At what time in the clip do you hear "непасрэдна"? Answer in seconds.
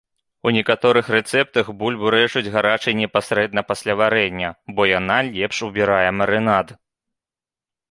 3.03-3.65